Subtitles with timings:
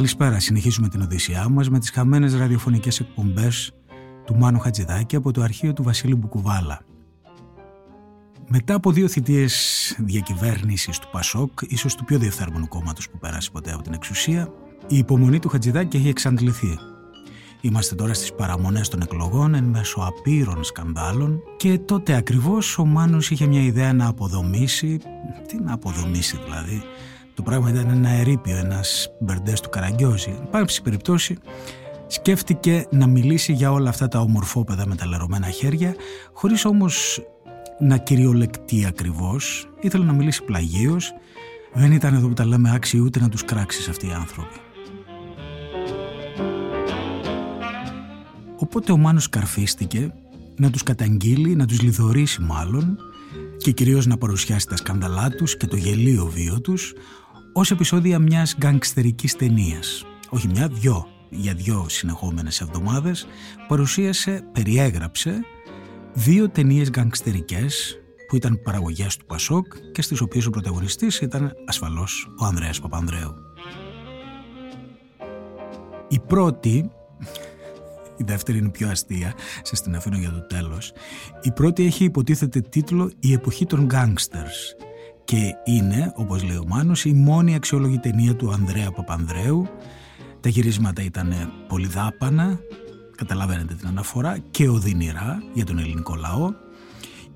[0.00, 0.40] Καλησπέρα.
[0.40, 3.72] Συνεχίζουμε την Οδυσσιά μας με τις χαμένες ραδιοφωνικές εκπομπές
[4.26, 6.80] του Μάνου Χατζηδάκη από το αρχείο του Βασίλη Μπουκουβάλα.
[8.48, 13.72] Μετά από δύο θητείες διακυβέρνησης του Πασόκ, ίσως του πιο διεφθαρμονού κόμματος που πέρασε ποτέ
[13.72, 14.48] από την εξουσία,
[14.86, 16.78] η υπομονή του Χατζηδάκη έχει εξαντληθεί.
[17.60, 23.30] Είμαστε τώρα στις παραμονές των εκλογών εν μέσω απείρων σκανδάλων και τότε ακριβώς ο Μάνος
[23.30, 24.98] είχε μια ιδέα να αποδομήσει,
[25.48, 26.82] τι να αποδομήσει δηλαδή,
[27.40, 30.38] το πράγμα ήταν ένα ερείπιο, ένας μπερντές του Καραγκιόζη.
[30.52, 31.38] Εν περιπτώσει,
[32.06, 35.94] σκέφτηκε να μιλήσει για όλα αυτά τα ομορφόπεδα με τα λερωμένα χέρια,
[36.32, 37.22] χωρίς όμως
[37.78, 39.68] να κυριολεκτεί ακριβώς.
[39.80, 41.12] Ήθελε να μιλήσει πλαγίως.
[41.74, 44.60] Δεν ήταν εδώ που τα λέμε άξιοι ούτε να τους κράξεις αυτοί οι άνθρωποι.
[48.56, 50.12] Οπότε ο Μάνος καρφίστηκε
[50.56, 52.98] να τους καταγγείλει, να τους λιδωρήσει μάλλον
[53.56, 56.94] και κυρίως να παρουσιάσει τα σκανδαλά τους και το γελίο βίο τους
[57.52, 60.04] ως επεισόδια μιας γκαγκστερικής ταινίας.
[60.30, 63.26] Όχι μια, δυο, για δυο συνεχόμενες εβδομάδες
[63.68, 65.40] παρουσίασε, περιέγραψε
[66.12, 67.98] δύο ταινίες γκαγκστερικές
[68.28, 73.34] που ήταν παραγωγές του Πασόκ και στις οποίες ο πρωταγωνιστής ήταν ασφαλώς ο Ανδρέας Παπανδρέου.
[76.08, 76.90] Η πρώτη
[78.16, 80.92] η δεύτερη είναι πιο αστεία, σε την αφήνω για το τέλος.
[81.42, 84.76] Η πρώτη έχει υποτίθεται τίτλο «Η εποχή των γκάγκστερς»
[85.30, 89.66] και είναι, όπως λέει ο Μάνος, η μόνη αξιόλογη ταινία του Ανδρέα Παπανδρέου.
[90.40, 91.34] Τα γυρίσματα ήταν
[91.68, 92.58] πολύ δάπανα,
[93.16, 96.52] καταλαβαίνετε την αναφορά, και οδυνηρά για τον ελληνικό λαό.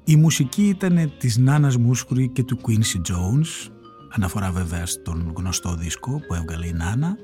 [0.05, 3.71] Η μουσική ήταν της Νάνας Μούσκουρη και του Quincy Jones,
[4.11, 7.17] αναφορά βέβαια στον γνωστό δίσκο που έβγαλε η Νάνα.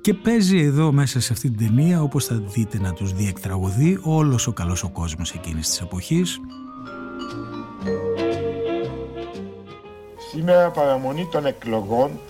[0.00, 4.46] Και παίζει εδώ μέσα σε αυτή την ταινία, όπως θα δείτε να τους διεκτραγωδεί, όλος
[4.46, 6.40] ο καλός ο κόσμος εκείνης της εποχής.
[10.38, 12.20] Σήμερα παραμονή των εκλογών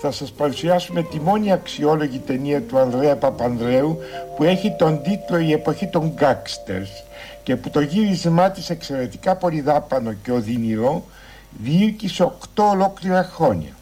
[0.00, 3.98] θα σας παρουσιάσουμε τη μόνη αξιόλογη ταινία του Ανδρέα Παπανδρέου
[4.36, 7.04] που έχει τον τίτλο «Η εποχή των γκάκστερς»
[7.42, 11.04] και που το γύρισμά της εξαιρετικά πολυδάπανο και οδυνηρό
[11.62, 13.72] διήρκησε 8 ολόκληρα χρόνια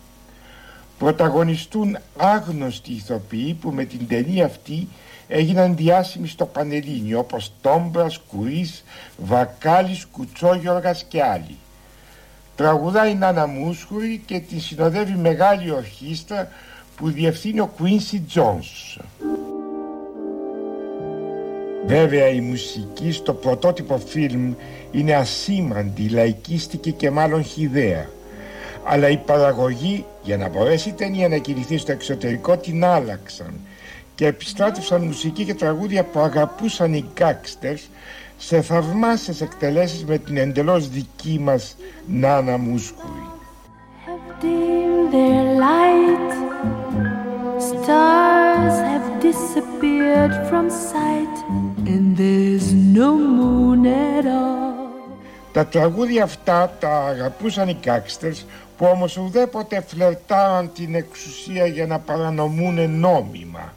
[0.98, 4.88] πρωταγωνιστούν άγνωστοι ηθοποιοί που με την ταινία αυτή
[5.28, 8.84] έγιναν διάσημοι στο Πανελλήνιο όπως Τόμπρας, Κουρίς,
[9.16, 11.56] Βακάλης, Κουτσόγιοργας και άλλοι.
[12.62, 16.48] Τραγουδάει η Νάνα Μούσχουρη και τη συνοδεύει μεγάλη ορχήστρα
[16.96, 19.02] που διευθύνει ο Quincy Jones.
[21.86, 24.54] Βέβαια η μουσική στο πρωτότυπο φιλμ
[24.90, 28.08] είναι ασήμαντη, λαϊκίστικη και μάλλον χιδαία
[28.84, 33.54] αλλά η παραγωγή για να μπορέσει η ταινία να κινηθεί στο εξωτερικό την άλλαξαν
[34.14, 37.88] και επιστράτευσαν μουσική και τραγούδια που αγαπούσαν οι γκάκστερς
[38.44, 41.76] σε θαυμάσιες εκτελέσεις με την εντελώς δική μας
[42.06, 43.26] Νάνα Μούσκουρη.
[47.70, 51.36] Stars have disappeared from sight
[51.92, 52.69] and there's
[53.00, 54.62] no moon at all.
[55.53, 58.44] Τα τραγούδια αυτά τα αγαπούσαν οι γκάκστερς
[58.76, 63.72] που όμως ουδέποτε φλερτάραν την εξουσία για να παρανομούν νόμιμα.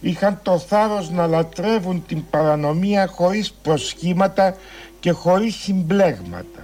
[0.00, 4.56] Είχαν το θάρρος να λατρεύουν την παρανομία χωρίς προσχήματα
[5.00, 6.60] και χωρίς συμπλέγματα.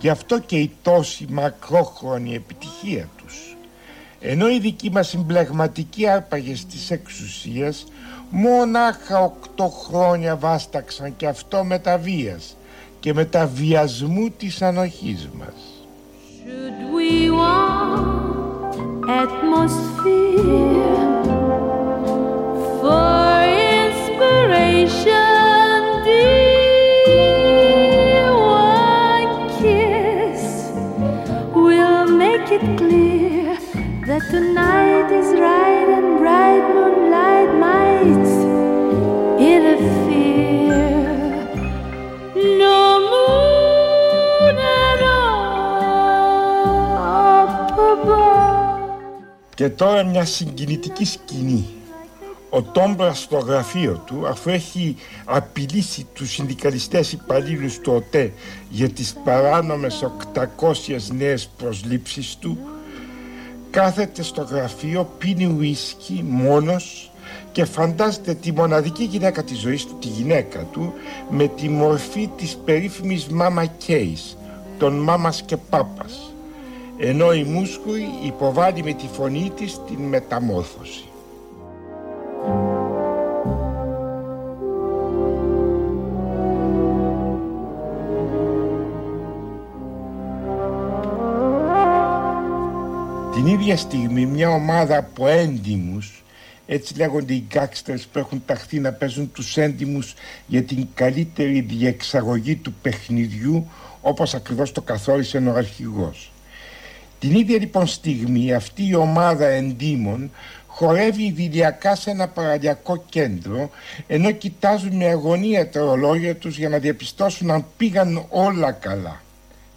[0.00, 3.56] Γι' αυτό και η τόση μακρόχρονη επιτυχία τους.
[4.20, 7.86] Ενώ οι δικοί μας συμπλεγματικοί άρπαγες της εξουσίας
[8.30, 12.56] μονάχα οκτώ χρόνια βάσταξαν και αυτό με τα βίας
[13.00, 15.54] και με τα βιασμού της ανοχής μας.
[16.44, 18.74] Should we want
[19.22, 21.09] atmosphere
[49.60, 51.79] Και τώρα μια συγκινητική σκηνή.
[52.50, 58.32] Ο Τόμπρας στο γραφείο του, αφού έχει απειλήσει τους συνδικαλιστές υπαλλήλους του ΟΤΕ
[58.70, 62.58] για τις παράνομες 800 νέες προσλήψεις του,
[63.70, 67.10] κάθεται στο γραφείο, πίνει ουίσκι μόνος
[67.52, 70.92] και φαντάζεται τη μοναδική γυναίκα της ζωής του, τη γυναίκα του,
[71.30, 74.36] με τη μορφή της περίφημης Μάμα Κέις,
[74.78, 76.30] των Μάμας και Πάπας
[77.02, 81.09] ενώ η Μούσκουη υποβάλλει με τη φωνή της την μεταμόρφωση.
[93.40, 96.22] Την ίδια στιγμή μια ομάδα από έντιμους
[96.66, 100.14] έτσι λέγονται οι γκάξτερς που έχουν ταχθεί να παίζουν τους έντιμους
[100.46, 103.70] για την καλύτερη διεξαγωγή του παιχνιδιού
[104.00, 106.32] όπως ακριβώς το καθόρισε ο αρχηγός.
[107.18, 110.30] Την ίδια λοιπόν στιγμή αυτή η ομάδα εντύμων
[110.66, 113.70] χορεύει ιδηλιακά σε ένα παραλιακό κέντρο
[114.06, 119.20] ενώ κοιτάζουν με αγωνία τα ρολόγια τους για να διαπιστώσουν αν πήγαν όλα καλά.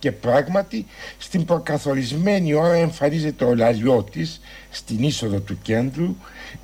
[0.03, 0.85] Και πράγματι
[1.17, 6.15] στην προκαθορισμένη ώρα εμφανίζεται ο λαλιώτης στην είσοδο του κέντρου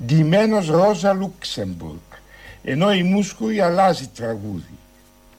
[0.06, 1.98] ντυμένος Ρόζα Λούξεμπουργκ
[2.62, 4.78] ενώ η μουσκουρη αλλάζει τραγούδι.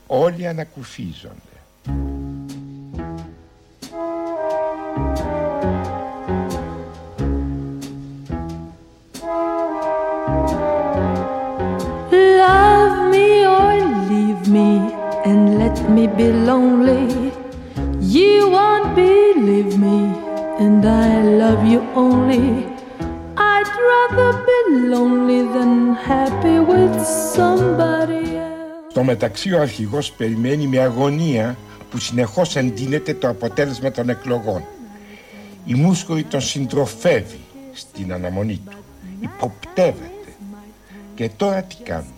[0.08, 1.52] Όλοι ανακουφίζονται.
[15.96, 17.01] me be lonely.
[20.64, 21.10] And I
[21.42, 22.48] love you only.
[23.52, 24.60] I'd rather be
[24.94, 25.74] lonely than
[26.10, 26.96] happy with
[27.36, 28.90] somebody else.
[28.90, 31.58] Στο μεταξύ ο αρχηγός περιμένει με αγωνία
[31.90, 34.64] που συνεχώς εντείνεται το αποτέλεσμα των εκλογών.
[35.66, 37.40] Η μούσκουλη τον συντροφεύει
[37.74, 38.78] στην αναμονή του.
[39.20, 40.34] Υποπτεύεται.
[41.16, 42.12] Και τώρα τι κάνουμε;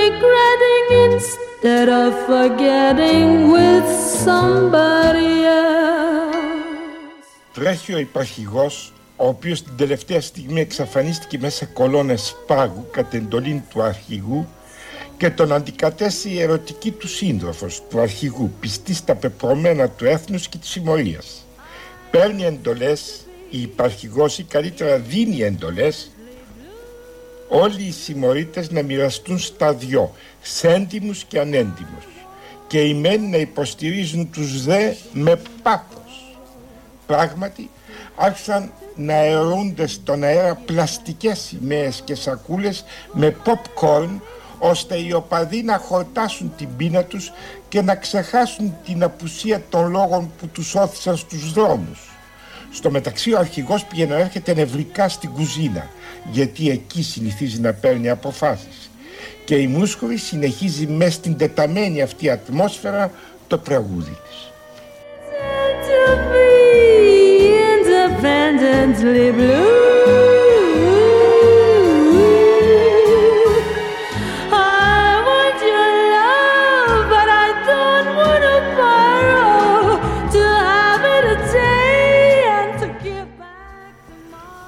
[0.00, 3.86] Regretting instead of forgetting with
[4.24, 6.36] somebody else.
[7.52, 13.64] Τρέχει ο υπαρχηγός, ο οποίος την τελευταία στιγμή εξαφανίστηκε μέσα σε κολόνες πάγου κατ' εντολή
[13.70, 14.48] του αρχηγού
[15.16, 20.58] και τον αντικατέστη η ερωτική του σύντροφος του αρχηγού, πιστής στα πεπρωμένα του έθνους και
[20.58, 21.46] της συμμορίας.
[22.10, 26.10] Παίρνει εντολές, η υπαρχηγός ή καλύτερα δίνει εντολές
[27.52, 32.06] όλοι οι συμμορίτες να μοιραστούν στα δυο, σέντιμους και ανέντιμους
[32.66, 36.36] και οι μεν να υποστηρίζουν τους δε με πάθος.
[37.06, 37.70] Πράγματι
[38.16, 44.20] άρχισαν να αερούνται στον αέρα πλαστικές σημαίες και σακούλες με popcorn
[44.58, 47.32] ώστε οι οπαδοί να χορτάσουν την πείνα τους
[47.68, 52.10] και να ξεχάσουν την απουσία των λόγων που τους όθησαν στους δρόμους.
[52.72, 55.90] Στο μεταξύ ο αρχηγός πήγε να έρχεται νευρικά στην κουζίνα
[56.30, 58.90] γιατί εκεί συνηθίζει να παίρνει αποφάσεις
[59.44, 63.12] και η Μούσκοβη συνεχίζει μέσα στην τεταμένη αυτή ατμόσφαιρα
[63.46, 64.52] το τραγούδι της.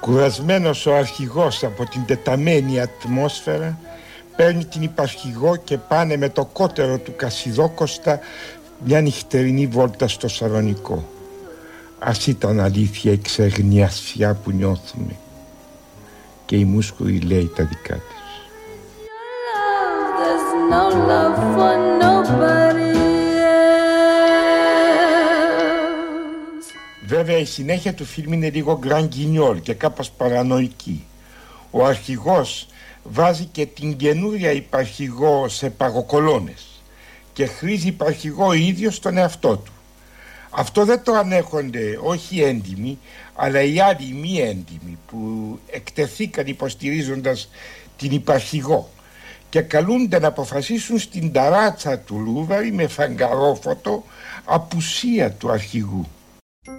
[0.05, 3.77] Κουρασμένος ο αρχηγός από την τεταμένη ατμόσφαιρα
[4.35, 8.19] παίρνει την υπαρχηγό και πάνε με το κότερο του Κασιδόκοστα
[8.85, 11.03] μια νυχτερινή βόλτα στο Σαλονικό.
[11.99, 15.15] Ας ήταν αλήθεια η ξεγνιασιά που νιώθουμε
[16.45, 18.25] και η Μούσκουρη λέει τα δικά της.
[27.07, 29.09] Βέβαια η συνέχεια του φιλμ είναι λίγο γκραν
[29.61, 31.05] και κάπως παρανοϊκή.
[31.71, 32.67] Ο αρχηγός
[33.03, 36.65] βάζει και την καινούρια υπαρχηγό σε παγοκολόνες
[37.33, 39.71] και χρήζει υπαρχηγό ίδιος στον εαυτό του.
[40.49, 42.99] Αυτό δεν το ανέχονται όχι έντιμοι
[43.35, 45.19] αλλά οι άλλοι μη έντιμοι που
[45.69, 47.49] εκτεθήκαν υποστηρίζοντας
[47.97, 48.89] την υπαρχηγό
[49.49, 54.03] και καλούνται να αποφασίσουν στην ταράτσα του Λούβαρη με φαγκαρόφωτο
[54.45, 56.07] απουσία του αρχηγού.
[56.65, 56.77] They're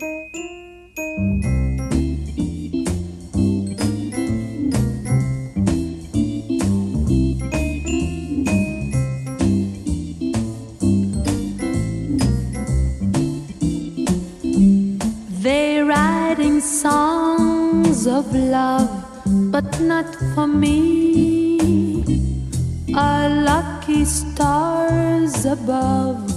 [15.85, 18.90] writing songs of love,
[19.52, 21.61] but not for me.
[22.93, 26.28] Our lucky stars above,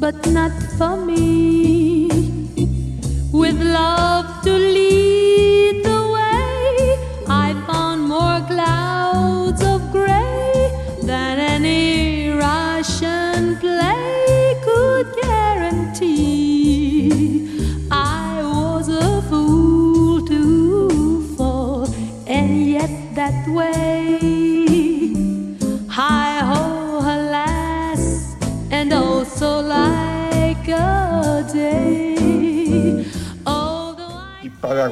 [0.00, 1.97] but not for me
[3.48, 4.97] with love to lead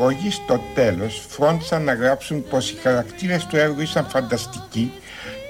[0.06, 4.92] παραγωγή στο τέλος φρόντισαν να γράψουν πως οι χαρακτήρες του έργου ήσαν φανταστικοί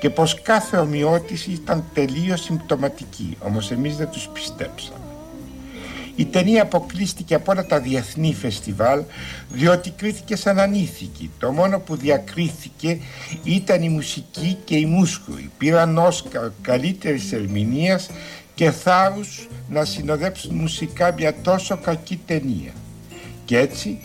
[0.01, 5.01] και πως κάθε ομοιότηση ήταν τελείως συμπτωματική, όμως εμείς δεν τους πιστέψαμε.
[6.17, 9.03] Η ταινία αποκλείστηκε από όλα τα διεθνή φεστιβάλ
[9.53, 11.31] διότι κρίθηκε σαν ανήθικη.
[11.39, 12.99] Το μόνο που διακρίθηκε
[13.45, 15.51] ήταν η μουσική και η μούσκουρη.
[15.59, 18.11] Πήραν Όσκαρ καλύτερης ερμηνείας
[18.55, 22.73] και θάρρους να συνοδέψουν μουσικά μια τόσο κακή ταινία.
[23.45, 23.99] Και έτσι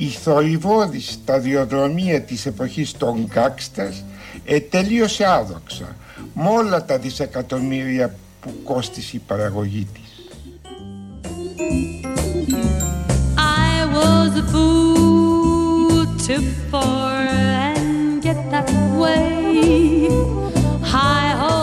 [0.00, 4.04] η θορυβόδη σταδιοδρομία της εποχής των γκάξτερς
[4.70, 5.96] τελείωσε άδοξα
[6.34, 10.02] με όλα τα δισεκατομμύρια που κόστησε η παραγωγή της.
[13.36, 16.36] I was a fool to
[16.70, 17.28] fall
[17.74, 18.70] and get that
[19.02, 20.08] way.
[20.94, 21.56] Hi ho,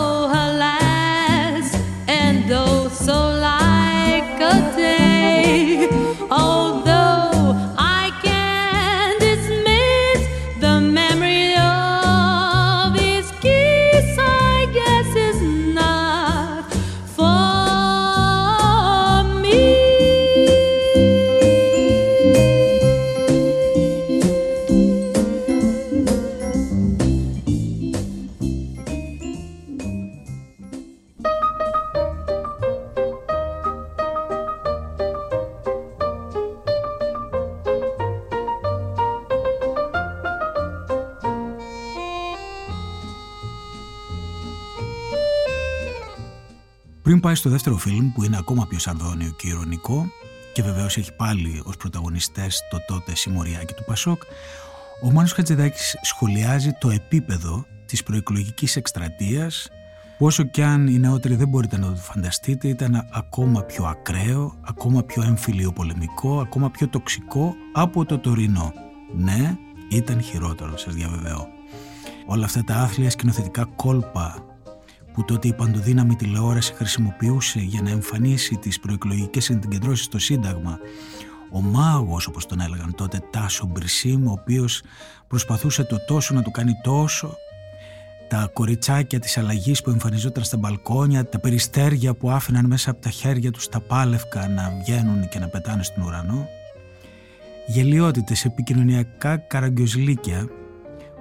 [0.44, 1.66] alas,
[2.22, 3.16] and oh, so
[47.26, 50.06] πάει στο δεύτερο φιλμ που είναι ακόμα πιο σαρδόνιο και ηρωνικό
[50.52, 54.22] και βεβαίως έχει πάλι ως πρωταγωνιστές το τότε Σιμωριάκη του Πασόκ,
[55.02, 59.68] ο Μάνος Χατζηδάκης σχολιάζει το επίπεδο της προεκλογικής εκστρατείας
[60.18, 64.54] που όσο κι αν οι νεότεροι δεν μπορείτε να το φανταστείτε ήταν ακόμα πιο ακραίο,
[64.64, 68.72] ακόμα πιο εμφυλιοπολεμικό, ακόμα πιο τοξικό από το τωρινό.
[69.16, 69.56] Ναι,
[69.90, 71.46] ήταν χειρότερο, σας διαβεβαιώ.
[72.26, 74.55] Όλα αυτά τα άθλια σκηνοθετικά κόλπα
[75.16, 80.78] που τότε η παντοδύναμη τηλεόραση χρησιμοποιούσε για να εμφανίσει τις προεκλογικές συγκεντρώσεις στο Σύνταγμα
[81.52, 84.82] ο μάγος όπως τον έλεγαν τότε Τάσο Μπρισίμ ο οποίος
[85.28, 87.36] προσπαθούσε το τόσο να το κάνει τόσο
[88.28, 93.10] τα κοριτσάκια της αλλαγής που εμφανιζόταν στα μπαλκόνια τα περιστέρια που άφηναν μέσα από τα
[93.10, 96.48] χέρια τους τα πάλευκα να βγαίνουν και να πετάνε στον ουρανό.
[97.66, 100.48] Γελιότητες επικοινωνιακά καραγκιοζλίκια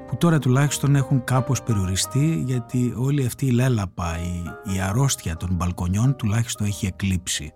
[0.08, 5.50] που τώρα τουλάχιστον έχουν κάπως περιοριστεί γιατί όλη αυτή η λέλαπα, η, η αρρώστια των
[5.54, 7.54] μπαλκονιών τουλάχιστον έχει εκλείψει.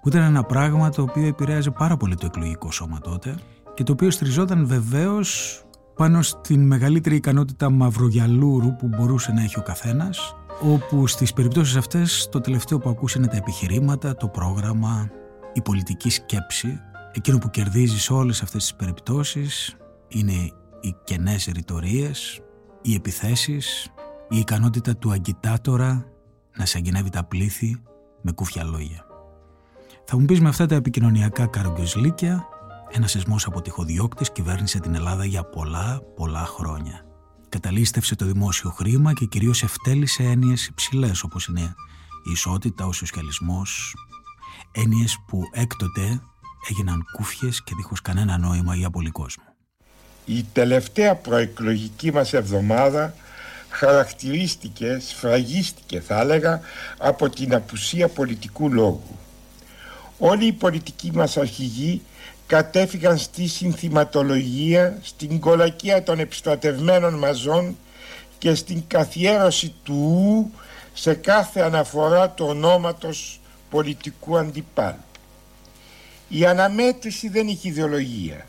[0.00, 3.34] Που ήταν ένα πράγμα το οποίο επηρέαζε πάρα πολύ το εκλογικό σώμα τότε
[3.74, 5.60] και το οποίο στριζόταν βεβαίως
[5.96, 12.28] πάνω στην μεγαλύτερη ικανότητα μαυρογιαλούρου που μπορούσε να έχει ο καθένας όπου στις περιπτώσεις αυτές
[12.30, 15.10] το τελευταίο που ακούς είναι τα επιχειρήματα, το πρόγραμμα,
[15.52, 16.80] η πολιτική σκέψη.
[17.12, 19.76] Εκείνο που κερδίζεις σε όλες αυτές τις περιπτώσεις
[20.08, 20.50] είναι
[20.84, 22.40] οι κενές ρητορίες,
[22.82, 23.88] οι επιθέσεις,
[24.28, 26.06] η ικανότητα του αγκιτάτορα
[26.56, 27.82] να σαγγενεύει τα πλήθη
[28.22, 29.06] με κούφια λόγια.
[30.04, 32.48] Θα μου πεις με αυτά τα επικοινωνιακά καρογκιοσλίκια
[32.90, 37.06] ένα σεσμό από τυχοδιώκτες κυβέρνησε την Ελλάδα για πολλά πολλά χρόνια.
[37.48, 41.74] Καταλήστευσε το δημόσιο χρήμα και κυρίως ευτέλησε έννοιες υψηλές όπως είναι
[42.24, 43.96] η ισότητα, ο σοσιαλισμός,
[44.72, 46.20] έννοιες που έκτοτε
[46.70, 49.53] έγιναν κούφιες και δίχως κανένα νόημα για πολύ κόσμο.
[50.26, 53.14] Η τελευταία προεκλογική μας εβδομάδα
[53.68, 56.60] χαρακτηρίστηκε, σφραγίστηκε θα έλεγα
[56.98, 59.18] από την απουσία πολιτικού λόγου.
[60.18, 62.02] Όλοι οι πολιτικοί μας αρχηγοί
[62.46, 67.76] κατέφυγαν στη συνθηματολογία, στην κολακία των επιστρατευμένων μαζών
[68.38, 70.50] και στην καθιέρωση του ου
[70.94, 73.40] σε κάθε αναφορά του ονόματος
[73.70, 75.04] πολιτικού αντιπάλου.
[76.28, 78.46] Η αναμέτρηση δεν έχει ιδεολογία.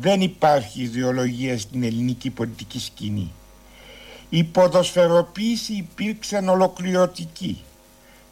[0.00, 3.32] Δεν υπάρχει ιδεολογία στην ελληνική πολιτική σκηνή.
[4.28, 7.62] Η ποδοσφαιροποίηση υπήρξε ολοκληρωτική.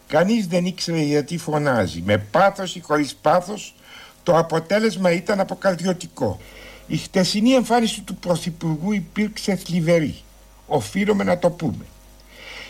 [0.06, 2.02] Κανείς δεν ήξερε γιατί φωνάζει.
[2.04, 3.74] Με πάθος ή χωρίς πάθος
[4.22, 6.40] το αποτέλεσμα ήταν αποκαρδιωτικό.
[6.86, 10.14] Η χτεσινή εμφάνιση του Πρωθυπουργού υπήρξε θλιβερή.
[10.66, 11.84] Οφείλουμε να το πούμε.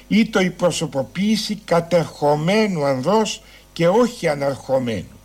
[0.08, 3.42] Ή το η προσωποποίηση κατερχομένου ανδρός
[3.72, 5.19] και όχι αναρχομένου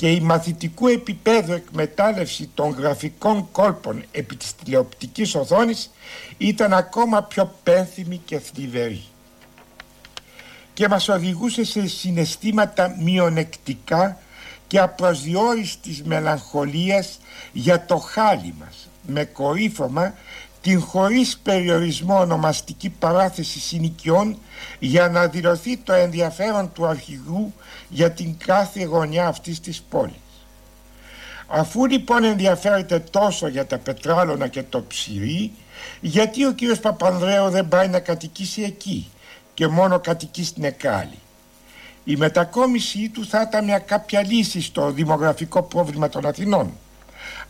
[0.00, 5.90] και η μαθητικού επίπεδου εκμετάλλευση των γραφικών κόλπων επί της τηλεοπτικής οθόνης
[6.38, 9.02] ήταν ακόμα πιο πένθυμη και θλιβερή.
[10.74, 14.18] Και μας οδηγούσε σε συναισθήματα μειονεκτικά
[14.66, 17.18] και απροσδιόριστης μελαγχολίας
[17.52, 20.14] για το χάλι μας με κορύφωμα
[20.62, 24.38] την χωρίς περιορισμό ονομαστική παράθεση συνοικιών
[24.78, 27.52] για να δηλωθεί το ενδιαφέρον του αρχηγού
[27.88, 30.14] για την κάθε γωνιά αυτής της πόλης.
[31.46, 35.52] Αφού λοιπόν ενδιαφέρεται τόσο για τα πετράλωνα και το ψυρί,
[36.00, 39.08] γιατί ο κύριος Παπανδρέου δεν πάει να κατοικήσει εκεί
[39.54, 41.18] και μόνο κατοικεί στην Εκάλη;
[42.04, 46.72] η μετακόμιση του θα ήταν μια κάποια λύση στο δημογραφικό πρόβλημα των Αθηνών.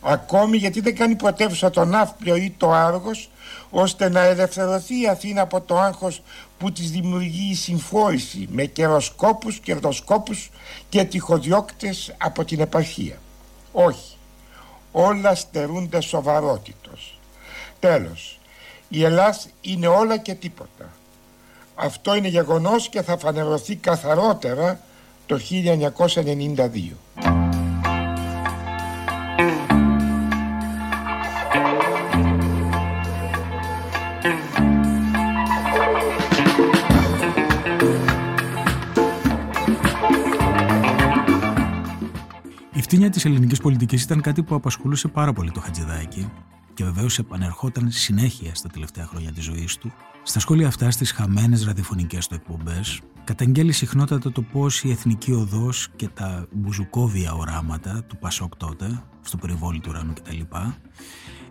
[0.01, 3.29] Ακόμη γιατί δεν κάνει πρωτεύουσα το Ναύπλιο ή το Άργος
[3.69, 6.21] ώστε να ελευθερωθεί η Αθήνα από το άγχος
[6.57, 10.49] που της δημιουργεί η συμφόρηση με καιροσκόπους, κερδοσκόπους
[10.89, 13.17] και τυχοδιώκτες από την επαρχία.
[13.71, 14.17] Όχι,
[14.91, 17.19] όλα στερούνται σοβαρότητος.
[17.79, 18.39] Τέλος,
[18.89, 20.89] η Ελλάς είναι όλα και τίποτα.
[21.75, 24.79] Αυτό είναι γεγονός και θα φανερωθεί καθαρότερα
[25.25, 27.40] το 1992.
[42.81, 46.31] Η φτύνια της ελληνικής πολιτικής ήταν κάτι που απασχολούσε πάρα πολύ το Χατζηδάκη
[46.73, 49.91] και βεβαίως επανερχόταν συνέχεια στα τελευταία χρόνια της ζωής του.
[50.23, 55.89] Στα σχόλια αυτά, στις χαμένες ραδιοφωνικές του εκπομπές, καταγγέλει συχνότατα το πώς η εθνική οδός
[55.95, 60.39] και τα μπουζουκόβια οράματα του Πασόκ τότε, στο περιβόλι του ουρανού κτλ.,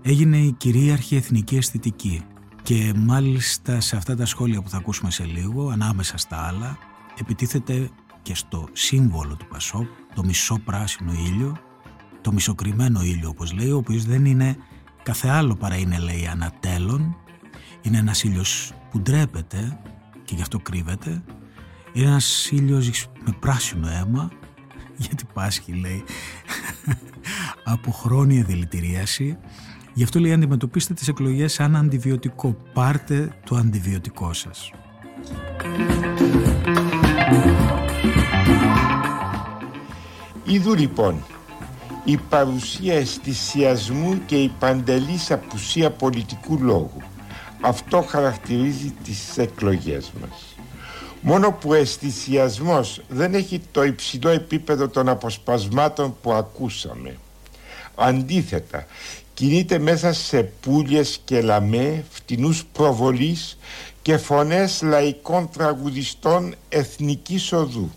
[0.02, 2.22] έγινε η κυρίαρχη εθνική αισθητική.
[2.62, 6.78] Και μάλιστα σε αυτά τα σχόλια που θα ακούσουμε σε λίγο, ανάμεσα στα άλλα,
[7.20, 7.90] επιτίθεται
[8.22, 11.56] και στο σύμβολο του Πασόκ, το μισό πράσινο ήλιο,
[12.20, 14.56] το μισοκριμένο ήλιο όπως λέει, ο οποίος δεν είναι
[15.02, 17.16] Κάθε άλλο παρά είναι λέει ανατέλων,
[17.82, 19.78] είναι ένας ήλιος που ντρέπεται
[20.24, 21.22] και γι' αυτό κρύβεται,
[21.92, 24.30] είναι ένας ήλιος με πράσινο αίμα,
[25.04, 26.04] γιατί πάσχει λέει
[27.64, 29.38] από χρόνια δηλητηρίαση,
[29.94, 34.70] γι' αυτό λέει αντιμετωπίστε τις εκλογές σαν αντιβιωτικό, πάρτε το αντιβιωτικό σας.
[40.50, 41.24] Ιδού λοιπόν
[42.04, 47.02] η παρουσία αισθησιασμού και η παντελής απουσία πολιτικού λόγου.
[47.60, 50.56] Αυτό χαρακτηρίζει τις εκλογές μας.
[51.20, 57.16] Μόνο που ο αισθησιασμός δεν έχει το υψηλό επίπεδο των αποσπασμάτων που ακούσαμε.
[57.94, 58.86] Αντίθετα,
[59.34, 63.58] κινείται μέσα σε πουλιες και λαμέ, φτηνούς προβολής
[64.02, 67.90] και φωνές λαϊκών τραγουδιστών εθνικής οδού.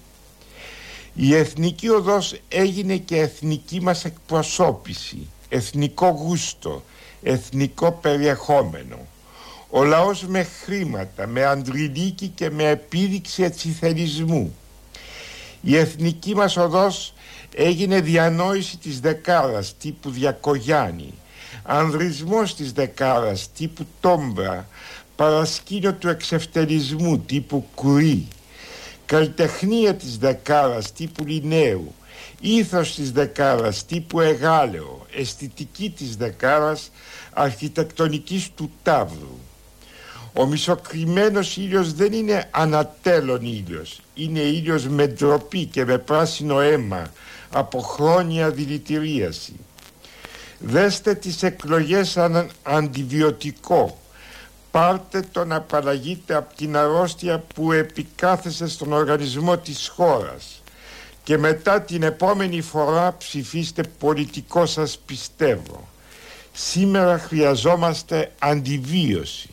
[1.16, 6.84] Η εθνική οδός έγινε και εθνική μας εκπροσώπηση, εθνικό γούστο,
[7.24, 8.98] εθνικό περιεχόμενο.
[9.70, 14.56] Ο λαός με χρήματα, με αντριλίκη και με επίδειξη ετσιθελισμού.
[15.62, 17.14] Η εθνική μας οδός
[17.56, 21.14] έγινε διανόηση της δεκάρας τύπου Διακογιάννη,
[21.64, 24.68] ανδρισμός της δεκάρας τύπου Τόμπρα,
[25.16, 28.28] παρασκήνιο του εξευτελισμού τύπου Κουρί,
[29.14, 31.94] καλλιτεχνία της δεκάρας τύπου Λινέου,
[32.40, 36.92] ήθος της δεκάρας τύπου Εγάλεο, αισθητική της δεκάρας
[37.34, 39.38] αρχιτεκτονικής του Ταύρου.
[40.34, 47.12] Ο μισοκριμένος ήλιος δεν είναι ανατέλων ήλιος, είναι ήλιος με ντροπή και με πράσινο αίμα
[47.50, 49.54] από χρόνια δηλητηρίαση.
[50.60, 53.98] Δέστε τις εκλογές σαν αντιβιωτικό
[54.74, 60.62] πάρτε το να απαλλαγείτε από την αρρώστια που επικάθεσε στον οργανισμό της χώρας
[61.24, 65.88] και μετά την επόμενη φορά ψηφίστε πολιτικό σας πιστεύω.
[66.52, 69.50] Σήμερα χρειαζόμαστε αντιβίωση.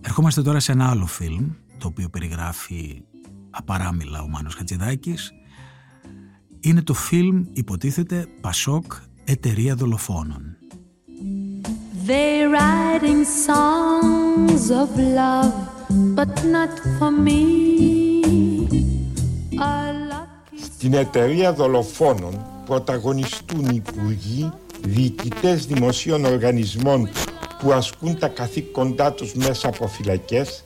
[0.00, 3.02] Ερχόμαστε τώρα σε ένα άλλο φιλμ το οποίο περιγράφει
[3.50, 5.32] απαράμιλα ο Μάνος Χατζηδάκης
[6.60, 8.92] είναι το φιλμ υποτίθεται Πασόκ
[9.24, 10.56] Εταιρεία Δολοφόνων
[12.06, 15.54] They writing songs of love,
[16.14, 17.42] but not for me.
[20.62, 27.08] Στην εταιρεία δολοφόνων πρωταγωνιστούν υπουργοί, διοικητές δημοσίων οργανισμών
[27.58, 30.62] που ασκούν τα καθήκοντά τους μέσα από φυλακές,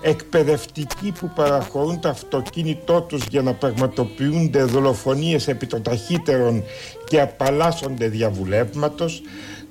[0.00, 6.62] εκπαιδευτικοί που παραχωρούν το αυτοκίνητό τους για να πραγματοποιούνται δολοφονίες επί των ταχύτερων
[7.04, 9.22] και απαλλάσσονται διαβουλεύματος,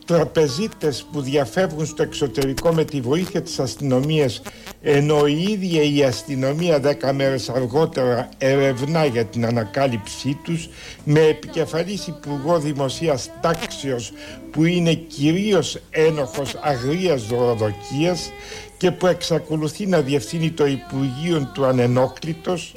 [0.10, 4.42] τραπεζίτες που διαφεύγουν στο εξωτερικό με τη βοήθεια της αστυνομίας
[4.82, 10.70] ενώ η ίδια η αστυνομία δέκα μέρες αργότερα ερευνά για την ανακάλυψή τους
[11.04, 14.12] με επικεφαλής Υπουργό Δημοσίας Τάξεως
[14.52, 18.32] που είναι κυρίως ένοχος αγρίας δωροδοκίας
[18.78, 22.76] και που εξακολουθεί να διευθύνει το Υπουργείο του Ανενόκλητος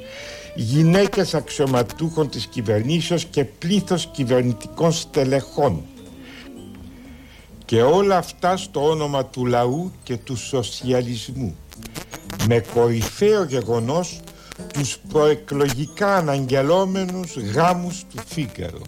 [0.55, 5.83] γυναίκες αξιωματούχων της κυβερνήσεως και πλήθος κυβερνητικών στελεχών
[7.73, 11.57] και όλα αυτά στο όνομα του λαού και του σοσιαλισμού
[12.49, 14.21] με κορυφαίο γεγονός
[14.73, 18.83] τους προεκλογικά αναγγελόμενους γάμους του Φίγκαρο.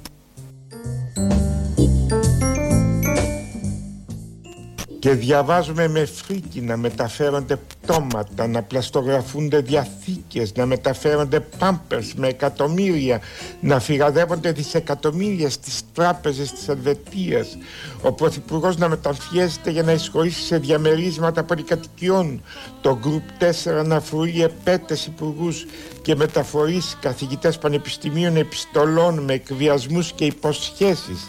[5.04, 10.13] και διαβάζουμε με φρίκι να μεταφέρονται πτώματα, να πλαστογραφούνται διαθήκες,
[10.54, 13.20] να μεταφέρονται πάμπερς με εκατομμύρια,
[13.60, 17.58] να φυγαδεύονται δισεκατομμύρια στις τράπεζες της Ελβετίας,
[18.02, 22.42] ο Πρωθυπουργός να μεταμφιέζεται για να εισχωρήσει σε διαμερίσματα πολυκατοικιών,
[22.80, 25.66] το Γκρουπ 4 να φρούει επέτες υπουργούς
[26.02, 31.26] και μεταφορείς καθηγητές πανεπιστημίων επιστολών με εκβιασμούς και υποσχέσεις.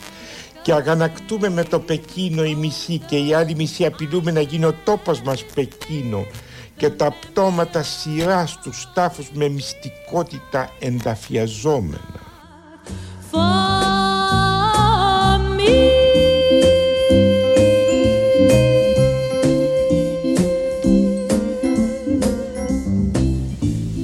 [0.62, 4.76] Και αγανακτούμε με το Πεκίνο η μισή και η άλλη μισή απειλούμε να γίνει ο
[4.84, 6.26] τόπος μας Πεκίνο
[6.78, 12.24] και τα πτώματα σειράς στους τάφους με μυστικότητα ενταφιαζόμενα.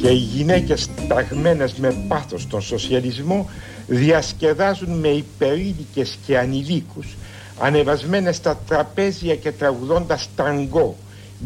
[0.01, 3.49] Και οι γυναίκες ταγμένες με πάθος στον σοσιαλισμό
[3.88, 7.15] διασκεδάζουν με υπερήλικες και ανηλίκους
[7.60, 10.95] ανεβασμένες στα τραπέζια και τραγουδώντας ταγκό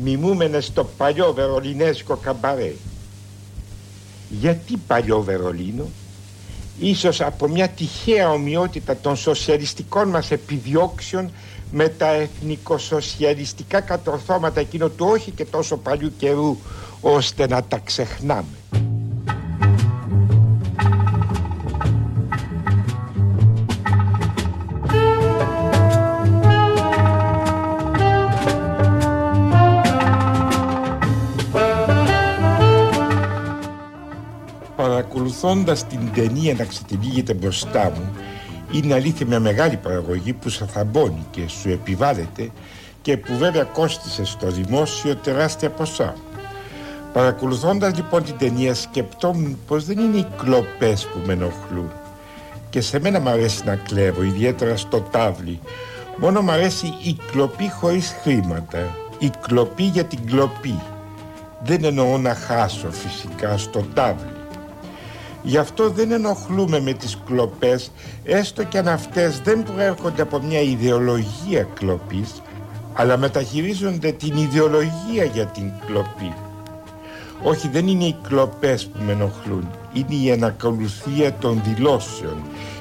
[0.03, 2.73] μιμούμενες στο παλιό βερολινέζικο καμπαρέ.
[4.29, 5.85] Γιατί παλιό Βερολίνο;
[6.79, 11.31] Ίσως από μια τυχαία ομοιότητα των σοσιαλιστικών μας επιδιώξεων
[11.71, 16.57] με τα εθνικοσοσιαλιστικά κατορθώματα εκείνο του όχι και τόσο παλιού καιρού
[17.01, 18.45] ώστε να τα ξεχνάμε.
[35.41, 38.15] Παρακολουθώντας την ταινία να ξετυλίγεται μπροστά μου
[38.71, 42.49] είναι αλήθεια μια μεγάλη παραγωγή που σε θαμπώνει και σου επιβάλλεται
[43.01, 46.13] και που βέβαια κόστισε στο δημόσιο τεράστια ποσά.
[47.13, 51.91] Παρακολουθώντας λοιπόν την ταινία σκεπτόμουν πως δεν είναι οι κλοπές που με ενοχλούν.
[52.69, 55.59] Και σε μένα μου αρέσει να κλέβω ιδιαίτερα στο τάβλι.
[56.17, 58.95] Μόνο μου αρέσει η κλοπή χωρίς χρήματα.
[59.19, 60.79] Η κλοπή για την κλοπή.
[61.63, 64.35] Δεν εννοώ να χάσω φυσικά στο τάβλι
[65.45, 67.91] Γι' αυτό δεν ενοχλούμε με τις κλοπές
[68.23, 72.41] έστω και αν αυτές δεν προέρχονται από μια ιδεολογία κλοπής
[72.93, 76.33] αλλά μεταχειρίζονται την ιδεολογία για την κλοπή.
[77.43, 82.37] Όχι δεν είναι οι κλοπές που με ενοχλούν είναι η ανακολουθία των δηλώσεων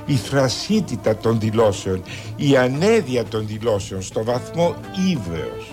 [0.07, 2.03] η θρασίτητα των δηλώσεων
[2.37, 4.75] η ανέδεια των δηλώσεων στο βαθμό
[5.11, 5.73] ύβρεως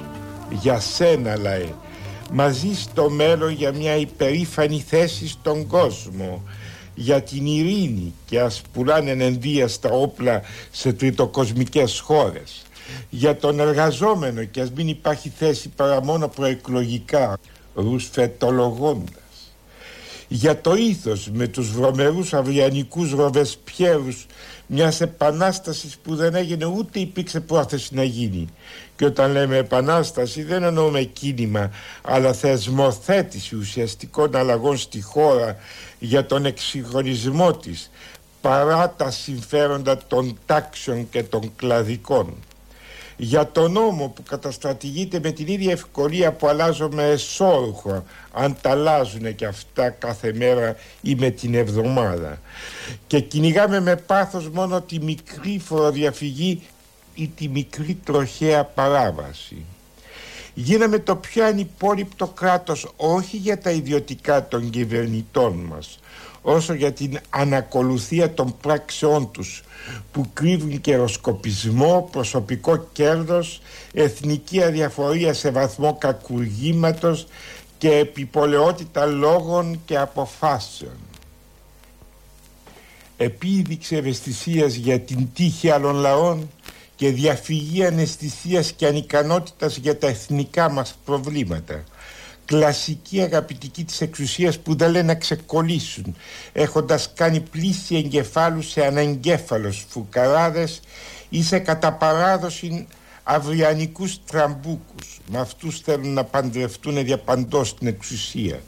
[0.50, 1.70] για σένα λαέ
[2.32, 6.44] μαζί στο μέλλον για μια υπερήφανη θέση στον κόσμο
[7.02, 12.62] για την ειρήνη και ας πουλάνε ενδύα στα όπλα σε τριτοκοσμικές χώρες.
[13.10, 17.38] Για τον εργαζόμενο και ας μην υπάρχει θέση παρά μόνο προεκλογικά
[17.76, 19.21] ρουσφετολογώντας
[20.34, 24.26] για το ήθος με τους βρωμερούς αυριανικούς ροβεσπιέρους
[24.68, 28.48] μιας επανάστασης που δεν έγινε ούτε υπήρξε πρόθεση να γίνει.
[28.96, 35.56] Και όταν λέμε επανάσταση δεν εννοούμε κίνημα αλλά θεσμοθέτηση ουσιαστικών αλλαγών στη χώρα
[36.00, 37.92] για τον εξυγχρονισμό της
[38.42, 42.34] παρά τα συμφέροντα των τάξεων και των κλαδικών
[43.24, 49.36] για τον νόμο που καταστρατηγείται με την ίδια ευκολία που αλλάζουμε εσόρουχο αν τα αλλάζουν
[49.36, 52.42] και αυτά κάθε μέρα ή με την εβδομάδα.
[53.08, 56.62] Και κυνηγάμε με πάθος μόνο τη μικρή φοροδιαφυγή
[57.16, 59.66] ή τη μικρή τροχαία παράβαση.
[60.54, 66.00] Γίναμε το πιο ανυπόλοιπτο κράτος όχι για τα ιδιωτικά των κυβερνητών μας
[66.42, 69.64] όσο για την ανακολουθία των πράξεών τους
[70.12, 73.62] που κρύβουν καιροσκοπισμό, προσωπικό κέρδος,
[73.94, 77.28] εθνική αδιαφορία σε βαθμό κακουργήματος
[77.78, 80.98] και επιπολαιότητα λόγων και αποφάσεων.
[83.18, 86.50] Επίδειξε ευαισθησίας για την τύχη άλλων λαών
[86.96, 91.84] και διαφυγή αναισθησίας και ανικανότητας για τα εθνικά μας προβλήματα
[92.52, 96.16] κλασική αγαπητική της εξουσίας που δεν λένε να ξεκολλήσουν
[96.54, 100.80] έχοντας κάνει πλήση εγκεφάλου σε αναγκέφαλους φουκαράδες
[101.30, 102.88] ή σε κατά παράδοση
[103.24, 105.20] αυριανικούς τραμπούκους.
[105.28, 108.60] Με αυτούς θέλουν να παντρευτούν διαπαντός στην εξουσία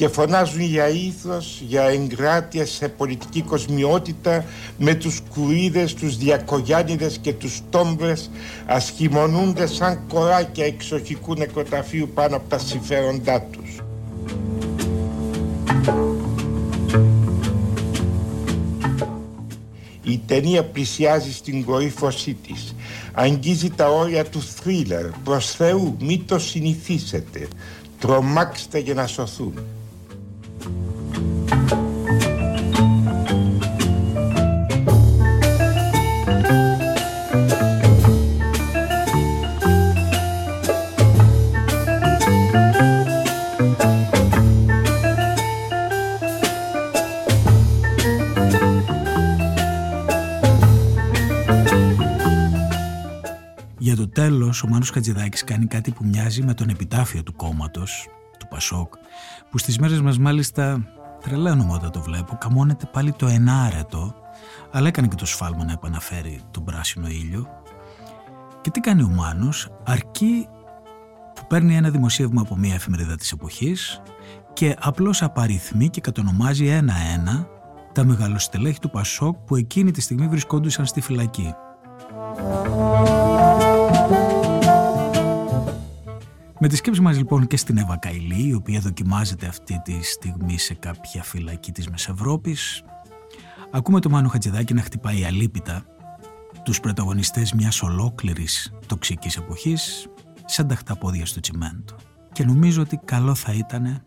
[0.00, 4.44] και φωνάζουν για ήθος, για εγκράτεια σε πολιτική κοσμιότητα
[4.78, 8.30] με τους Κουρήδες, τους Διακογιάννηδες και τους Τόμπρες
[8.66, 13.76] ασχημονούν σαν κοράκια εξοχικού νεκροταφείου πάνω από τα συμφέροντά τους.
[20.02, 22.74] Η ταινία πλησιάζει στην κορύφωσή της.
[23.12, 25.06] Αγγίζει τα όρια του θρίλερ.
[25.24, 27.48] Προς Θεού, μην το συνηθίσετε.
[27.98, 29.54] Τρομάξτε για να σωθούν.
[54.82, 58.94] Μάνος Χατζηδάκης κάνει κάτι που μοιάζει με τον επιτάφιο του κόμματος, του Πασόκ,
[59.50, 60.86] που στις μέρες μας μάλιστα
[61.20, 64.14] τρελαίνομαι όταν το βλέπω, καμώνεται πάλι το ενάρετο,
[64.70, 67.46] αλλά έκανε και το σφάλμα να επαναφέρει τον πράσινο ήλιο.
[68.60, 70.48] Και τι κάνει ο Μάνος, αρκεί
[71.34, 74.02] που παίρνει ένα δημοσίευμα από μια εφημερίδα της εποχής
[74.52, 77.46] και απλώς απαριθμεί και κατονομάζει ένα-ένα
[77.92, 81.54] τα μεγαλοστελέχη του Πασόκ που εκείνη τη στιγμή βρισκόντουσαν στη φυλακή.
[86.62, 90.58] Με τη σκέψη μας λοιπόν και στην Εύα Καηλή, η οποία δοκιμάζεται αυτή τη στιγμή
[90.58, 92.82] σε κάποια φυλακή της Μεσευρώπης,
[93.70, 95.84] ακούμε το Μάνο Χατζηδάκη να χτυπάει αλίπητα
[96.64, 100.08] τους πρωταγωνιστές μιας ολόκληρης τοξικής εποχής
[100.44, 101.94] σαν τα χταπόδια στο τσιμέντο.
[102.32, 104.02] Και νομίζω ότι καλό θα ήταν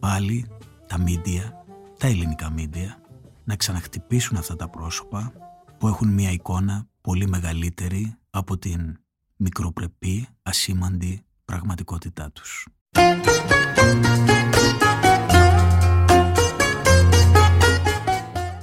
[0.00, 0.46] πάλι
[0.86, 1.64] τα μίντια,
[1.98, 2.98] τα ελληνικά μίντια,
[3.44, 5.32] να ξαναχτυπήσουν αυτά τα πρόσωπα
[5.78, 8.98] που έχουν μια εικόνα πολύ μεγαλύτερη από την
[9.36, 12.66] μικροπρεπή, ασήμαντη πραγματικότητά τους.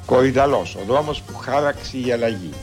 [0.06, 2.54] Κορυδαλός, ο δρόμος που χάραξε η αλλαγή.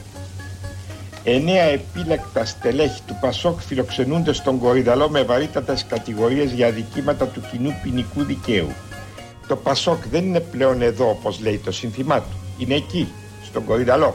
[1.24, 7.74] Εννέα επίλεκτα στελέχη του Πασόκ φιλοξενούνται στον Κορυδαλό με βαρύτατες κατηγορίες για αδικήματα του κοινού
[7.82, 8.68] ποινικού δικαίου.
[9.46, 12.36] Το Πασόκ δεν είναι πλέον εδώ όπως λέει το σύνθημά του.
[12.58, 13.12] Είναι εκεί,
[13.44, 14.14] στον Κορυδαλό.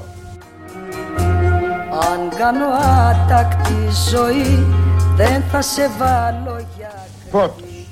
[2.11, 4.84] Αν κάνω άτακτη ζωή
[5.15, 7.07] δεν θα σε βάλω για...
[7.31, 7.87] Πρώτος,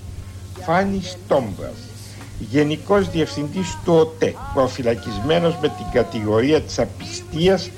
[0.65, 1.77] Φάνης Τόμπρας,
[2.39, 7.69] Γενικός Διευθυντής του ΟΤΕ, προφυλακισμένος με την κατηγορία της απιστίας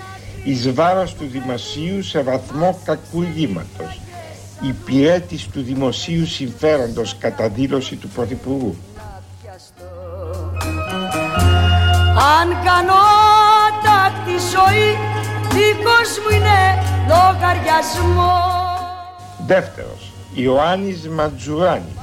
[0.43, 4.01] εις βάρος του δημοσίου σε βαθμό κακουργήματος,
[4.61, 8.75] υπηρέτης του δημοσίου συμφέροντος κατά δήλωση του Πρωθυπουργού.
[12.39, 12.93] Αν κάνω
[13.83, 14.97] τάκτη ζωή,
[15.49, 18.54] δικός μου είναι λογαριασμός.
[19.47, 21.93] Δεύτερος, Ιωάννης Ματζουράνης,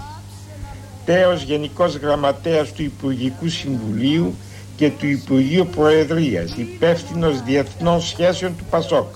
[1.05, 4.35] τέος Γενικός Γραμματέας του Υπουργικού Συμβουλίου
[4.77, 9.15] και του Υπουργείου Προεδρίας, υπεύθυνος διεθνών σχέσεων του ΠΑΣΟΚ,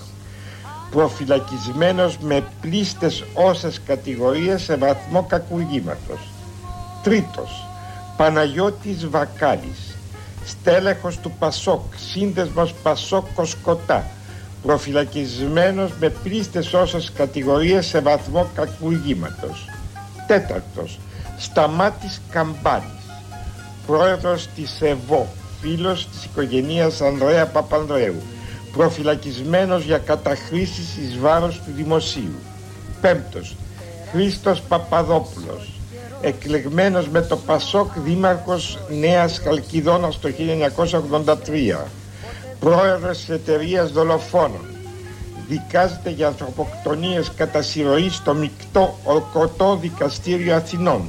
[0.91, 6.19] προφυλακισμένος με πλήστες όσες κατηγορίες σε βαθμό κακουργήματος.
[7.03, 7.67] Τρίτος,
[8.17, 9.97] Παναγιώτης Βακάλης,
[10.45, 14.05] στέλεχος του ΠΑΣΟΚ, σύνδεσμος ΠΑΣΟΚ Κοσκοτά,
[14.63, 19.65] προφυλακισμένος με πλήστες όσες κατηγορίες σε βαθμό κακουργήματος.
[20.27, 20.99] Τέταρτος,
[21.37, 23.05] Σταμάτης Καμπάνης,
[23.87, 25.27] πρόεδρος της ΕΒΟ,
[25.61, 28.21] φίλος της οικογένειας Ανδρέα Παπανδρέου,
[28.71, 32.35] προφυλακισμένος για καταχρήσεις εις βάρος του δημοσίου.
[33.01, 33.55] Πέμπτος,
[34.11, 35.71] Χρήστος Παπαδόπουλος,
[36.21, 41.87] εκλεγμένος με το Πασόκ δήμαρχος Νέας Χαλκιδόνας το 1983,
[42.59, 44.65] πρόεδρος της εταιρείας δολοφόνων,
[45.47, 51.01] δικάζεται για ανθρωποκτονίες κατά συρροή στο μεικτό ορκωτό δικαστήριο Αθηνών.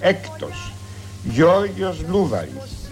[0.00, 0.72] Έκτος,
[1.24, 2.90] Γιώργος Λούβαρης,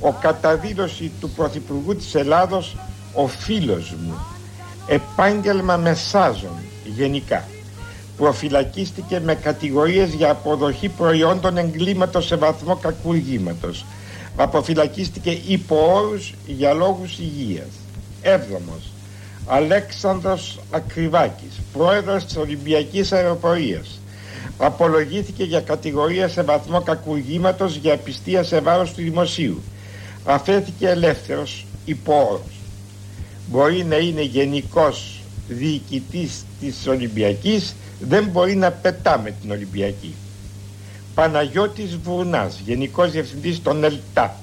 [0.00, 2.76] ο καταδήλωση του Πρωθυπουργού της Ελλάδος,
[3.12, 4.14] ο φίλος μου,
[4.86, 7.44] επάγγελμα μεσάζων γενικά.
[8.16, 13.84] Προφυλακίστηκε με κατηγορίες για αποδοχή προϊόντων εγκλήματος σε βαθμό κακουργήματος
[14.36, 17.68] αποφυλακίστηκε υπό όρους για λόγους υγείας.
[18.22, 18.92] Έβδομος,
[19.46, 24.00] Αλέξανδρος Ακριβάκης, πρόεδρος της Ολυμπιακής Αεροπορίας.
[24.58, 29.62] Απολογήθηκε για κατηγορία σε βαθμό κακουργήματος για απιστία σε βάρος του δημοσίου.
[30.24, 32.54] Αφέθηκε ελεύθερος υπό όρους.
[33.50, 40.14] Μπορεί να είναι γενικός διοικητής της Ολυμπιακής, δεν μπορεί να πετά με την Ολυμπιακή.
[41.16, 44.36] Παναγιώτης Βουρνάς, Γενικός Διευθυντής των ΕΛΤΑ,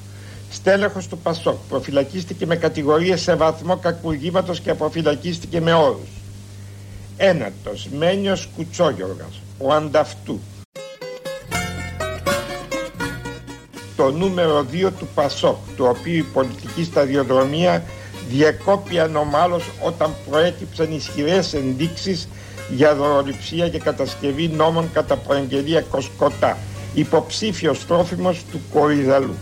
[0.51, 6.09] στέλεχος του ΠΑΣΟΚ, προφυλακίστηκε με κατηγορίες σε βαθμό κακουργήματος και αποφυλακίστηκε με όρους.
[7.17, 10.39] Ένατος, Μένιος Κουτσόγιοργας, ο ανταυτού.
[13.95, 17.83] Το νούμερο 2 του ΠΑΣΟΚ, του οποίου η πολιτική σταδιοδρομία
[18.29, 22.27] διεκόπη ανομάλως όταν προέκυψαν ισχυρές ενδείξεις
[22.69, 26.57] για δωροληψία και κατασκευή νόμων κατά προαγγελία Κοσκοτά,
[26.93, 29.35] υποψήφιος τρόφιμος του Κορυδαλού.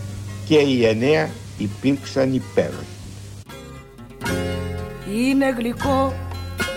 [0.48, 2.86] Και οι εννέα υπήρξαν υπέροχοι.
[5.14, 6.14] Είναι γλυκό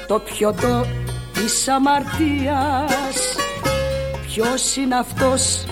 [0.08, 0.86] το πιωτό
[1.34, 3.36] της αμαρτίας.
[4.28, 5.66] Ποιος είναι αυτός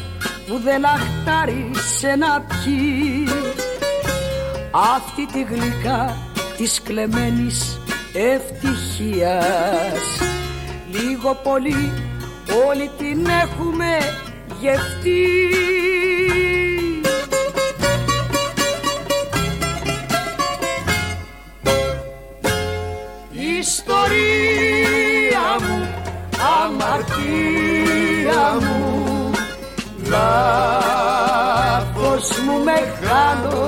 [0.48, 3.28] που δεν λαχτάρισε να πιει;
[4.96, 6.18] Αυτή τη γλυκά
[6.58, 7.80] της κλεμμένης
[8.14, 9.54] ευτυχίας
[10.94, 11.92] Λίγο πολύ
[12.68, 13.98] όλη την έχουμε
[14.60, 15.28] γευτεί.
[23.60, 25.78] Ιστορία μου,
[26.64, 28.82] αμαρτία μου
[30.10, 31.20] Λάθος
[32.40, 33.62] μου με χάνω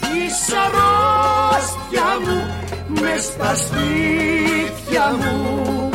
[0.00, 2.57] Η σαρώστια μου
[3.00, 5.90] με στα σπίτια μου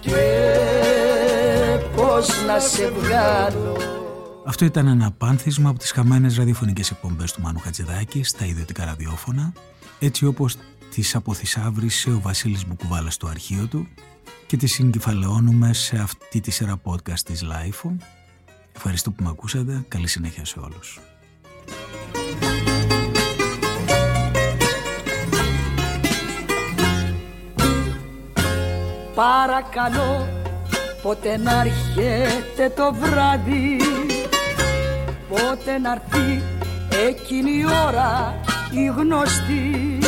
[0.00, 0.16] και
[1.96, 3.76] πώς να σε βγάλω
[4.50, 9.52] αυτό ήταν ένα πάνθισμα από τις χαμένες ραδιοφωνικές εκπομπές του Μάνου Χατζηδάκη στα ιδιωτικά ραδιόφωνα,
[9.98, 10.56] έτσι όπως
[10.90, 13.88] τις αποθυσάβρισε ο Βασίλης Μπουκουβάλας στο αρχείο του
[14.46, 17.96] και τις συγκεφαλαιώνουμε σε αυτή τη σειρά podcast της LIFO.
[18.76, 19.84] Ευχαριστώ που με ακούσατε.
[19.88, 21.00] Καλή συνέχεια σε όλους.
[29.20, 30.28] Παρακαλώ
[31.02, 33.76] πότε να έρχεται το βράδυ.
[35.28, 36.42] Πότε να έρθει
[37.08, 39.98] εκείνη η ώρα η γνωστή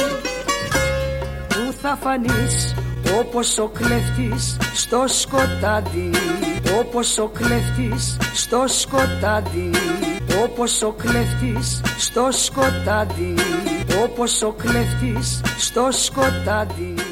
[1.48, 2.74] Που θα φανείς
[3.18, 6.10] όπως ο κλέφτης στο σκοτάδι.
[6.78, 9.70] Όπως ο κλέφτης στο σκοτάδι.
[10.44, 13.34] Όπως ο κλέφτης στο σκοτάδι.
[14.02, 17.11] Όπως ο κλέφτης στο σκοτάδι